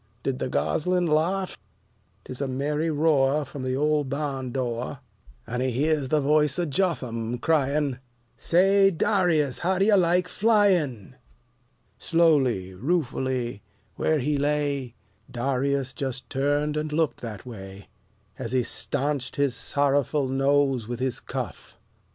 [0.23, 1.55] Did the gosling laugh?
[2.23, 4.97] 'Tis a merry roar from the old barn door,
[5.45, 7.99] And he hears the voice of Jotham crying,
[8.35, 9.59] "Say, D'rius!
[9.59, 11.17] how do you like flyin'?"
[11.99, 13.61] Slowly, ruefully,
[13.95, 14.95] where he lay,
[15.29, 17.87] Darius just turned and looked that way,
[18.39, 21.77] As he stanched his sorrowful nose with his cuff.